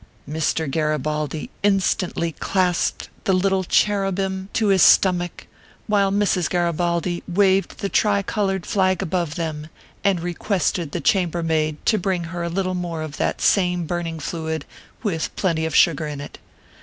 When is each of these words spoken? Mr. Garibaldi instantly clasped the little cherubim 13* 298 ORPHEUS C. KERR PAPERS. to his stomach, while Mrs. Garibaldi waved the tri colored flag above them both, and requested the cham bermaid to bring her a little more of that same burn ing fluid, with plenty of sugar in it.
Mr. 0.27 0.67
Garibaldi 0.67 1.51
instantly 1.61 2.31
clasped 2.31 3.07
the 3.25 3.33
little 3.35 3.63
cherubim 3.63 4.49
13* 4.51 4.51
298 4.51 4.51
ORPHEUS 4.51 4.51
C. 4.51 4.51
KERR 4.51 4.51
PAPERS. 4.51 4.59
to 4.59 4.67
his 4.67 4.81
stomach, 4.81 5.47
while 5.85 6.11
Mrs. 6.11 6.49
Garibaldi 6.49 7.23
waved 7.27 7.77
the 7.81 7.87
tri 7.89 8.23
colored 8.23 8.65
flag 8.65 9.03
above 9.03 9.35
them 9.35 9.61
both, 9.61 9.69
and 10.03 10.19
requested 10.21 10.91
the 10.91 11.01
cham 11.01 11.29
bermaid 11.29 11.77
to 11.85 11.99
bring 11.99 12.23
her 12.33 12.41
a 12.41 12.49
little 12.49 12.73
more 12.73 13.03
of 13.03 13.17
that 13.17 13.41
same 13.41 13.85
burn 13.85 14.07
ing 14.07 14.19
fluid, 14.19 14.65
with 15.03 15.35
plenty 15.35 15.67
of 15.67 15.75
sugar 15.75 16.07
in 16.07 16.19
it. 16.19 16.39